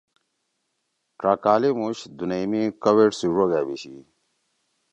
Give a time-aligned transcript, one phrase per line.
[1.19, 3.95] ڇا کالے مُوش دُونئی می کویڈ سی ڙوگ أبیشی۔